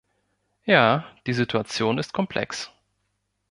Ja, 0.65 1.05
die 1.27 1.33
Situation 1.33 1.99
ist 1.99 2.11
komplex. 2.11 2.71